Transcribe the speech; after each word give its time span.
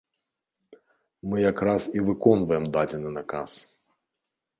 Мы 1.33 1.37
як 1.51 1.57
раз 1.69 1.83
і 1.99 2.03
выконваем 2.07 2.65
дадзены 2.79 3.09
наказ. 3.19 3.51